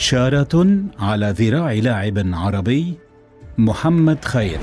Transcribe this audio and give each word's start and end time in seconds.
شارة 0.00 0.76
على 0.98 1.34
ذراع 1.38 1.72
لاعب 1.72 2.18
عربي 2.32 2.94
محمد 3.58 4.24
خير. 4.24 4.58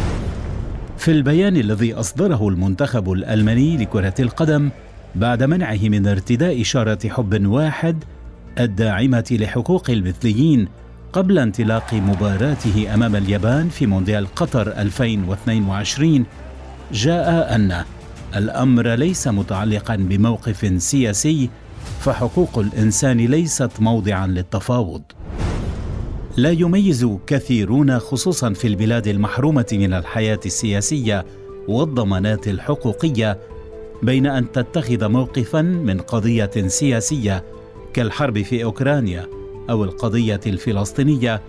في 0.97 1.11
البيان 1.11 1.57
الذي 1.57 1.93
أصدره 1.93 2.47
المنتخب 2.47 3.11
الألماني 3.11 3.77
لكرة 3.77 4.13
القدم 4.19 4.69
بعد 5.15 5.43
منعه 5.43 5.79
من 5.83 6.07
ارتداء 6.07 6.61
إشارة 6.61 7.09
حب 7.09 7.45
واحد 7.45 8.03
الداعمة 8.59 9.25
لحقوق 9.31 9.89
المثليين 9.89 10.67
قبل 11.13 11.39
انطلاق 11.39 11.93
مباراته 11.93 12.93
أمام 12.93 13.15
اليابان 13.15 13.69
في 13.69 13.85
مونديال 13.85 14.35
قطر 14.35 14.67
2022 14.67 16.25
جاء 16.91 17.55
أن 17.55 17.83
الأمر 18.35 18.87
ليس 18.87 19.27
متعلقا 19.27 19.95
بموقف 19.95 20.81
سياسي 20.81 21.49
فحقوق 21.99 22.59
الإنسان 22.59 23.17
ليست 23.17 23.71
موضعا 23.79 24.27
للتفاوض. 24.27 25.01
لا 26.37 26.51
يميز 26.51 27.07
كثيرون 27.27 27.99
خصوصا 27.99 28.53
في 28.53 28.67
البلاد 28.67 29.07
المحرومة 29.07 29.65
من 29.71 29.93
الحياة 29.93 30.39
السياسية 30.45 31.25
والضمانات 31.67 32.47
الحقوقية 32.47 33.39
بين 34.03 34.27
أن 34.27 34.51
تتخذ 34.51 35.07
موقفا 35.07 35.61
من 35.61 35.99
قضية 35.99 36.51
سياسية 36.67 37.43
كالحرب 37.93 38.41
في 38.41 38.63
أوكرانيا 38.63 39.27
أو 39.69 39.83
القضية 39.83 40.39
الفلسطينية 40.47 41.41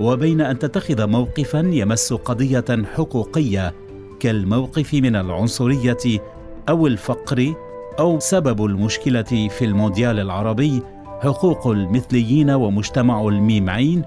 وبين 0.00 0.40
أن 0.40 0.58
تتخذ 0.58 1.06
موقفا 1.06 1.70
يمس 1.72 2.12
قضية 2.12 2.84
حقوقية 2.94 3.74
كالموقف 4.20 4.94
من 4.94 5.16
العنصرية 5.16 6.20
أو 6.68 6.86
الفقر 6.86 7.54
أو 7.98 8.18
سبب 8.20 8.64
المشكلة 8.64 9.48
في 9.48 9.64
المونديال 9.64 10.20
العربي 10.20 10.82
حقوق 11.22 11.66
المثليين 11.66 12.50
ومجتمع 12.50 13.28
الميم 13.28 13.70
عين 13.70 14.02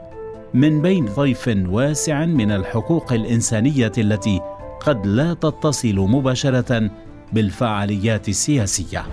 من 0.54 0.82
بين 0.82 1.08
طيف 1.08 1.50
واسع 1.70 2.26
من 2.26 2.52
الحقوق 2.52 3.14
الإنسانية 3.14 3.92
التي 3.98 4.42
قد 4.80 5.08
لا 5.08 5.34
تتصل 5.34 5.96
مباشرة 5.96 6.90
بالفعاليات 7.34 8.30
السياسية. 8.30 9.06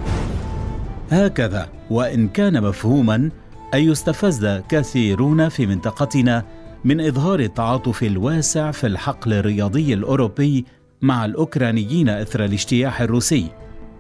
هكذا 1.11 1.69
وإن 1.91 2.29
كان 2.29 2.63
مفهوما 2.63 3.31
ان 3.75 3.81
يستفز 3.81 4.61
كثيرون 4.69 5.49
في 5.49 5.67
منطقتنا 5.67 6.45
من 6.85 7.01
إظهار 7.01 7.41
التعاطف 7.41 8.03
الواسع 8.03 8.71
في 8.71 8.87
الحقل 8.87 9.33
الرياضي 9.33 9.95
الأوروبي 9.95 10.65
مع 11.03 11.25
الأوكرانيين 11.25 12.09
إثر 12.09 12.45
الاجتياح 12.45 13.01
الروسي 13.01 13.47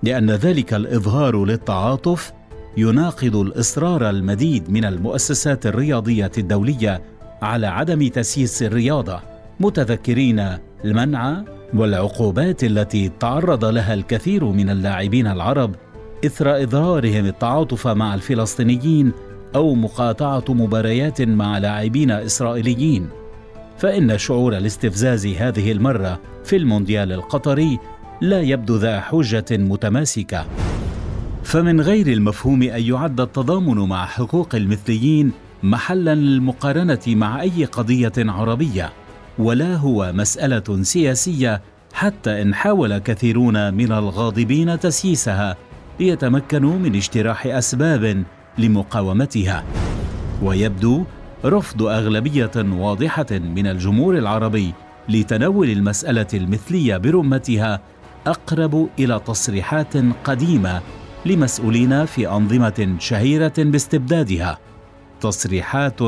لأن 0.02 0.30
ذلك 0.30 0.74
الإظهار 0.74 1.44
للتعاطف 1.44 2.32
يناقض 2.76 3.36
الإصرار 3.36 4.10
المديد 4.10 4.70
من 4.70 4.84
المؤسسات 4.84 5.66
الرياضية 5.66 6.30
الدولية 6.38 7.02
على 7.42 7.66
عدم 7.66 8.08
تسييس 8.08 8.62
الرياضة 8.62 9.20
متذكرين 9.60 10.48
المنع 10.84 11.44
والعقوبات 11.74 12.64
التي 12.64 13.10
تعرض 13.20 13.64
لها 13.64 13.94
الكثير 13.94 14.44
من 14.44 14.70
اللاعبين 14.70 15.26
العرب 15.26 15.74
إثر 16.26 16.62
إظهارهم 16.62 17.26
التعاطف 17.26 17.88
مع 17.88 18.14
الفلسطينيين 18.14 19.12
أو 19.54 19.74
مقاطعة 19.74 20.44
مباريات 20.48 21.22
مع 21.22 21.58
لاعبين 21.58 22.10
إسرائيليين. 22.10 23.08
فإن 23.78 24.18
شعور 24.18 24.56
الاستفزاز 24.56 25.26
هذه 25.26 25.72
المرة 25.72 26.20
في 26.44 26.56
المونديال 26.56 27.12
القطري 27.12 27.78
لا 28.20 28.40
يبدو 28.40 28.76
ذا 28.76 29.00
حجة 29.00 29.44
متماسكة. 29.50 30.46
فمن 31.44 31.80
غير 31.80 32.06
المفهوم 32.06 32.62
أن 32.62 32.82
يعد 32.82 33.20
التضامن 33.20 33.88
مع 33.88 34.06
حقوق 34.06 34.54
المثليين 34.54 35.32
محلا 35.62 36.14
للمقارنة 36.14 37.00
مع 37.06 37.42
أي 37.42 37.64
قضية 37.64 38.12
عربية 38.18 38.92
ولا 39.38 39.76
هو 39.76 40.12
مسألة 40.14 40.82
سياسية 40.82 41.62
حتى 41.92 42.42
إن 42.42 42.54
حاول 42.54 42.98
كثيرون 42.98 43.74
من 43.74 43.92
الغاضبين 43.92 44.80
تسييسها 44.80 45.56
ليتمكنوا 46.00 46.78
من 46.78 46.94
اجتراح 46.96 47.46
أسباب 47.46 48.24
لمقاومتها. 48.58 49.64
ويبدو 50.42 51.04
رفض 51.44 51.82
أغلبية 51.82 52.50
واضحة 52.56 53.26
من 53.30 53.66
الجمهور 53.66 54.18
العربي 54.18 54.72
لتناول 55.08 55.70
المسألة 55.70 56.26
المثلية 56.34 56.96
برمتها 56.96 57.80
أقرب 58.26 58.88
إلى 58.98 59.20
تصريحات 59.26 59.92
قديمة 60.24 60.80
لمسؤولين 61.26 62.06
في 62.06 62.28
أنظمة 62.28 62.96
شهيرة 62.98 63.52
باستبدادها. 63.58 64.58
تصريحات 65.20 66.00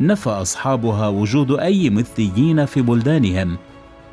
نفى 0.00 0.30
أصحابها 0.30 1.08
وجود 1.08 1.60
أي 1.60 1.90
مثليين 1.90 2.64
في 2.64 2.82
بلدانهم. 2.82 3.56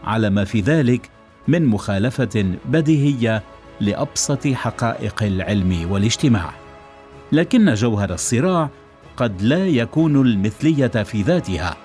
على 0.04 0.30
ما 0.30 0.44
في 0.44 0.62
ذلك 0.62 1.10
من 1.48 1.66
مخالفة 1.66 2.46
بديهية 2.66 3.44
لأبسط 3.80 4.48
حقائق 4.48 5.24
العلم 5.24 5.92
والاجتماع. 5.92 6.54
لكن 7.32 7.74
جوهر 7.74 8.14
الصراع 8.14 8.70
قد 9.18 9.42
لا 9.42 9.68
يكون 9.68 10.22
المثلية 10.22 10.88
في 10.88 11.22
ذاتها 11.22 11.78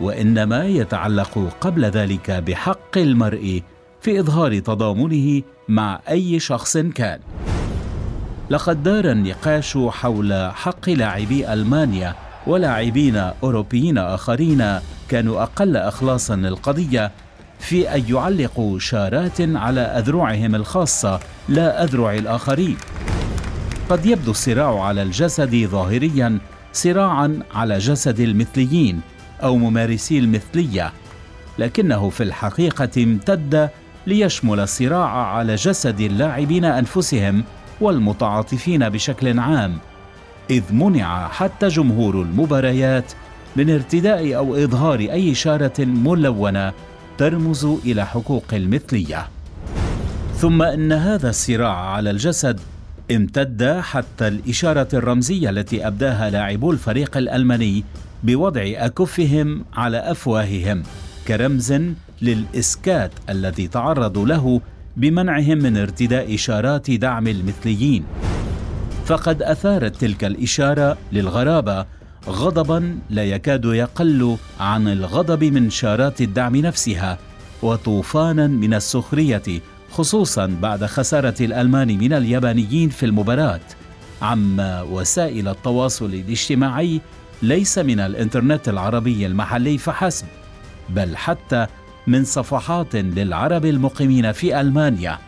وإنما 0.00 0.66
يتعلق 0.66 1.56
قبل 1.60 1.84
ذلك 1.84 2.30
بحق 2.30 2.98
المرء 2.98 3.62
في 4.00 4.20
إظهار 4.20 4.58
تضامنه 4.58 5.42
مع 5.68 6.00
أي 6.08 6.38
شخص 6.38 6.76
كان. 6.76 7.20
لقد 8.50 8.82
دار 8.82 9.10
النقاش 9.10 9.78
حول 9.88 10.50
حق 10.54 10.90
لاعبي 10.90 11.52
ألمانيا 11.52 12.14
ولاعبين 12.46 13.16
أوروبيين 13.16 13.98
آخرين 13.98 14.78
كانوا 15.08 15.42
أقل 15.42 15.76
اخلاصا 15.76 16.36
للقضية 16.36 17.12
في 17.58 17.94
أن 17.94 18.04
يعلقوا 18.08 18.78
شارات 18.78 19.40
على 19.40 19.80
أذرعهم 19.80 20.54
الخاصة 20.54 21.20
لا 21.48 21.84
أذرع 21.84 22.14
الآخرين. 22.14 22.76
قد 23.90 24.06
يبدو 24.06 24.30
الصراع 24.30 24.80
على 24.82 25.02
الجسد 25.02 25.56
ظاهريا 25.56 26.38
صراعا 26.72 27.40
على 27.54 27.78
جسد 27.78 28.20
المثليين 28.20 29.00
أو 29.42 29.56
ممارسي 29.56 30.18
المثلية 30.18 30.92
لكنه 31.58 32.10
في 32.10 32.22
الحقيقة 32.22 33.02
امتد 33.02 33.70
ليشمل 34.06 34.60
الصراع 34.60 35.08
على 35.08 35.54
جسد 35.54 36.00
اللاعبين 36.00 36.64
أنفسهم 36.64 37.44
والمتعاطفين 37.80 38.88
بشكل 38.88 39.38
عام 39.38 39.78
إذ 40.50 40.62
منع 40.72 41.28
حتى 41.28 41.68
جمهور 41.68 42.22
المباريات 42.22 43.12
من 43.56 43.70
ارتداء 43.70 44.36
أو 44.36 44.56
إظهار 44.56 44.98
أي 44.98 45.32
إشارة 45.32 45.84
ملونة 45.84 46.72
ترمز 47.18 47.64
إلى 47.64 48.06
حقوق 48.06 48.44
المثلية. 48.52 49.28
ثم 50.36 50.62
إن 50.62 50.92
هذا 50.92 51.30
الصراع 51.30 51.76
على 51.76 52.10
الجسد 52.10 52.60
امتد 53.10 53.80
حتى 53.80 54.28
الإشارة 54.28 54.88
الرمزية 54.94 55.50
التي 55.50 55.86
أبداها 55.86 56.30
لاعبو 56.30 56.70
الفريق 56.70 57.16
الألماني 57.16 57.84
بوضع 58.22 58.62
أكفهم 58.66 59.64
على 59.74 59.98
أفواههم 59.98 60.82
كرمز 61.28 61.74
للإسكات 62.22 63.10
الذي 63.28 63.68
تعرضوا 63.68 64.26
له 64.26 64.60
بمنعهم 64.96 65.58
من 65.58 65.76
ارتداء 65.76 66.34
إشارات 66.34 66.90
دعم 66.90 67.26
المثليين. 67.26 68.04
فقد 69.06 69.42
أثارت 69.42 69.96
تلك 69.96 70.24
الإشارة 70.24 70.98
للغرابة 71.12 71.86
غضبا 72.28 72.98
لا 73.10 73.24
يكاد 73.24 73.64
يقل 73.64 74.36
عن 74.60 74.88
الغضب 74.88 75.44
من 75.44 75.70
شارات 75.70 76.20
الدعم 76.20 76.56
نفسها 76.56 77.18
وطوفانا 77.62 78.46
من 78.46 78.74
السخرية 78.74 79.42
خصوصا 79.90 80.46
بعد 80.62 80.84
خسارة 80.84 81.34
الألمان 81.40 81.98
من 81.98 82.12
اليابانيين 82.12 82.88
في 82.88 83.06
المباراة. 83.06 83.60
عما 84.22 84.82
وسائل 84.82 85.48
التواصل 85.48 86.06
الاجتماعي 86.06 87.00
ليس 87.42 87.78
من 87.78 88.00
الإنترنت 88.00 88.68
العربي 88.68 89.26
المحلي 89.26 89.78
فحسب 89.78 90.26
بل 90.88 91.16
حتى 91.16 91.66
من 92.08 92.24
صفحات 92.24 92.96
للعرب 92.96 93.64
المقيمين 93.64 94.32
في 94.32 94.60
ألمانيا 94.60 95.18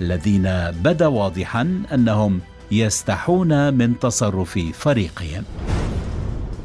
الذين 0.00 0.42
بدا 0.70 1.06
واضحا 1.06 1.82
أنهم 1.94 2.40
يستحون 2.70 3.74
من 3.74 3.98
تصرف 3.98 4.58
فريقهم. 4.58 5.44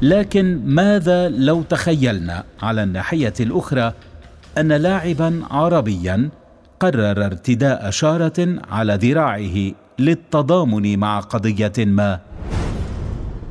لكن 0.02 0.60
ماذا 0.64 1.28
لو 1.28 1.62
تخيلنا 1.62 2.44
على 2.62 2.82
الناحية 2.82 3.32
الأخرى 3.40 3.92
أن 4.58 4.72
لاعبا 4.72 5.42
عربيا 5.50 6.28
قرر 6.80 7.24
ارتداء 7.24 7.90
شاره 7.90 8.62
على 8.70 8.94
ذراعه 8.94 9.72
للتضامن 9.98 10.98
مع 10.98 11.20
قضية 11.20 11.72
ما 11.78 12.20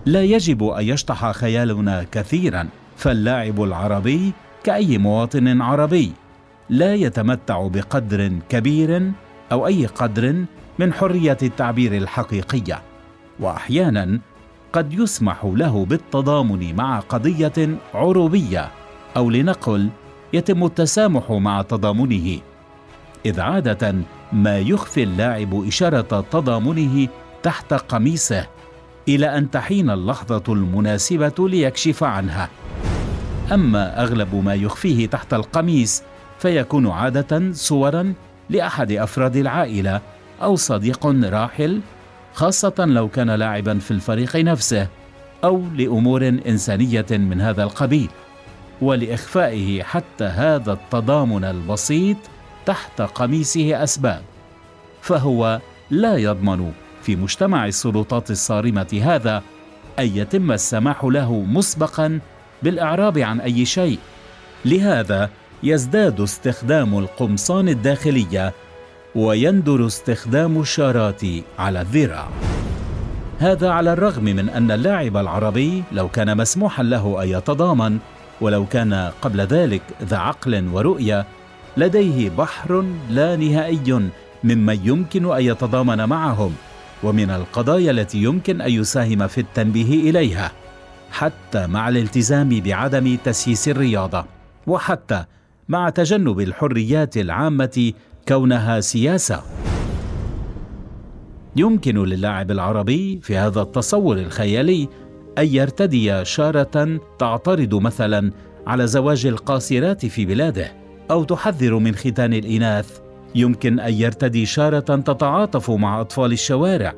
لا 0.06 0.22
يجب 0.22 0.64
أن 0.64 0.86
يشطح 0.86 1.32
خيالنا 1.32 2.06
كثيرا 2.12 2.68
فاللاعب 2.98 3.64
العربي 3.64 4.34
كأي 4.64 4.98
مواطن 4.98 5.62
عربي 5.62 6.12
لا 6.70 6.96
يتمتع 6.96 7.68
بقدر 7.68 8.32
كبير 8.50 9.12
أو 9.52 9.68
أي 9.68 9.86
قدر 9.86 10.46
من 10.80 10.94
حرية 10.94 11.38
التعبير 11.44 11.98
الحقيقيه 11.98 12.82
وأحيانا 13.40 14.20
قد 14.74 14.94
يسمح 14.94 15.46
له 15.46 15.86
بالتضامن 15.86 16.76
مع 16.76 17.00
قضية 17.00 17.78
عروبية 17.94 18.72
أو 19.18 19.30
لنقل 19.30 19.90
يتم 20.34 20.66
التسامح 20.66 21.32
مع 21.32 21.62
تضامنه. 21.62 22.40
إذ 23.26 23.40
عادة 23.40 23.96
ما 24.34 24.60
يخفي 24.60 25.04
اللاعب 25.04 25.68
إشارة 25.68 26.26
تضامنه 26.32 27.08
تحت 27.44 27.74
قميصه 27.74 28.48
إلى 29.08 29.38
أن 29.38 29.52
تحين 29.52 29.90
اللحظة 29.90 30.44
المناسبة 30.54 31.50
ليكشف 31.50 32.04
عنها. 32.04 32.50
أما 33.52 34.04
أغلب 34.04 34.36
ما 34.36 34.56
يخفيه 34.56 35.08
تحت 35.08 35.34
القميص 35.34 36.04
فيكون 36.40 36.88
عادة 36.90 37.52
صورا 37.54 38.14
لأحد 38.50 38.92
أفراد 38.92 39.36
العائلة 39.36 40.02
أو 40.42 40.56
صديق 40.56 41.06
راحل 41.06 41.82
خاصة 42.34 42.74
لو 42.80 43.08
كان 43.08 43.32
لاعبا 43.32 43.80
في 43.80 43.92
الفريق 43.92 44.36
نفسه 44.36 44.88
أو 45.44 45.64
لأمور 45.76 46.28
إنسانية 46.28 47.06
من 47.12 47.42
هذا 47.42 47.64
القبيل 47.64 48.10
ولإخفائه 48.82 49.84
حتى 49.84 50.24
هذا 50.24 50.74
التضامن 50.74 51.44
البسيط 51.44 52.18
تحت 52.66 53.02
قميصه 53.02 53.84
أسباب. 53.84 54.22
فهو 55.02 55.60
لا 55.92 56.18
يضمن 56.18 56.72
في 57.02 57.16
مجتمع 57.16 57.66
السلطات 57.68 58.32
الصارمة 58.32 59.02
هذا 59.04 59.44
أن 60.00 60.18
يتم 60.18 60.52
السماح 60.52 61.04
له 61.04 61.34
مسبقا 61.34 62.20
بالإعراب 62.64 63.18
عن 63.18 63.42
أي 63.42 63.66
شيء. 63.66 64.00
لهذا 64.66 65.30
يزداد 65.64 66.22
استخدام 66.22 66.98
القمصان 66.98 67.70
الداخلية 67.70 68.54
ويندر 69.16 69.88
استخدام 69.88 70.62
الشارات 70.62 71.22
على 71.60 71.82
الذراع 71.82 72.30
هذا 73.40 73.70
على 73.70 73.94
الرغم 73.94 74.24
من 74.24 74.50
أن 74.50 74.72
اللاعب 74.72 75.18
العربي 75.18 75.84
لو 75.92 76.10
كان 76.10 76.38
مسموحا 76.38 76.84
له 76.84 77.24
أن 77.24 77.28
يتضامن 77.28 77.98
ولو 78.42 78.66
كان 78.66 79.12
قبل 79.22 79.42
ذلك 79.42 79.82
ذا 80.04 80.18
عقل 80.18 80.68
ورؤية 80.74 81.26
لديه 81.78 82.30
بحر 82.30 82.86
لا 83.10 83.36
نهائي 83.36 84.10
ممن 84.44 84.80
يمكن 84.84 85.36
أن 85.36 85.42
يتضامن 85.42 86.06
معهم 86.06 86.56
ومن 87.04 87.30
القضايا 87.30 87.92
التي 87.92 88.18
يمكن 88.24 88.62
أن 88.62 88.72
يساهم 88.72 89.28
في 89.28 89.42
التنبيه 89.42 90.10
إليها. 90.10 90.52
حتى 91.14 91.68
مع 91.68 91.90
الالتزام 91.90 92.50
بعدم 92.50 93.18
تسييس 93.24 93.68
الرياضة 93.68 94.26
وحتى 94.68 95.26
مع 95.70 95.90
تجنب 95.90 96.40
الحريات 96.40 97.18
العامة 97.18 97.94
كونها 98.28 98.80
سياسة. 98.80 99.44
يمكن 101.56 102.04
للاعب 102.04 102.52
العربي 102.52 103.20
في 103.24 103.38
هذا 103.38 103.62
التصور 103.62 104.18
الخيالي 104.18 104.88
أن 105.38 105.48
يرتدي 105.48 106.26
شارة 106.26 107.00
تعترض 107.20 107.76
مثلا 107.76 108.32
على 108.68 108.88
زواج 108.88 109.26
القاصرات 109.26 110.06
في 110.06 110.26
بلاده 110.26 110.72
أو 111.12 111.24
تحذر 111.24 111.78
من 111.80 111.96
ختان 111.96 112.34
الإناث. 112.34 113.00
يمكن 113.36 113.80
أن 113.80 113.94
يرتدي 113.94 114.46
شارة 114.46 114.80
تتعاطف 114.80 115.72
مع 115.72 116.02
أطفال 116.02 116.32
الشوارع 116.32 116.94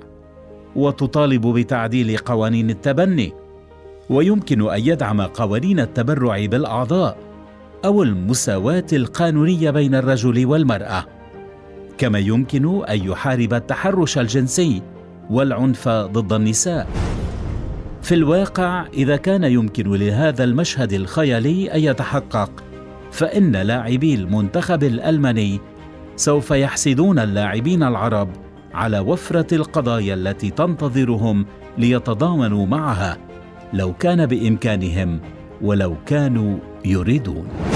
وتطالب 0.76 1.48
بتعديل 1.48 2.18
قوانين 2.18 2.70
التبني. 2.70 3.45
ويمكن 4.10 4.70
أن 4.70 4.80
يدعم 4.80 5.22
قوانين 5.22 5.80
التبرع 5.80 6.46
بالأعضاء 6.46 7.18
أو 7.86 8.04
المساواة 8.04 8.86
القانونية 8.94 9.72
بين 9.72 9.96
الرجل 9.96 10.46
والمرأة. 10.46 11.06
كما 11.98 12.20
يمكن 12.20 12.86
أن 12.86 13.08
يحارب 13.08 13.54
التحرش 13.54 14.18
الجنسي 14.18 14.82
والعنف 15.30 15.90
ضد 15.90 16.34
النساء. 16.34 16.88
في 18.02 18.16
الواقع 18.16 18.86
إذا 18.94 19.16
كان 19.16 19.44
يمكن 19.44 19.92
لهذا 19.92 20.44
المشهد 20.44 20.94
الخيالي 20.94 21.74
أن 21.74 21.80
يتحقق 21.80 22.52
فإن 23.12 23.52
لاعبي 23.52 24.16
المنتخب 24.16 24.84
الألماني 24.84 25.60
سوف 26.16 26.52
يحسدون 26.52 27.20
اللاعبين 27.20 27.84
العرب 27.84 28.30
على 28.74 29.00
وفرة 29.00 29.56
القضايا 29.56 30.14
التي 30.14 30.50
تنتظرهم 30.50 31.46
ليتضامنوا 31.78 32.66
معها. 32.66 33.25
لو 33.76 33.94
كان 33.94 34.26
بإمكانهم 34.26 35.20
ولو 35.62 35.96
كانوا 36.06 36.58
يريدون. 36.86 37.75